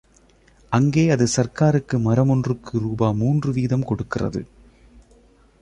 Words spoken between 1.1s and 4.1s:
அது சர்க்காருக்கு மரமொன்றுக்கு ரூபா மூன்று வீதம்